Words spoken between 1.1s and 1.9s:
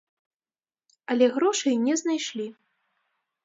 Але грошай